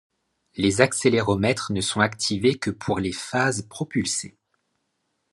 Les 0.55 0.81
accéléromètres 0.81 1.71
ne 1.71 1.79
sont 1.79 1.99
activés 1.99 2.57
que 2.57 2.71
pour 2.71 2.97
les 2.97 3.11
phases 3.11 3.67
propulsées. 3.69 4.35